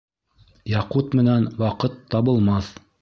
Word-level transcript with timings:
Яҡут 0.71 1.13
менән 1.19 1.45
ваҡыт 1.59 2.01
табылмаҫ 2.15 2.73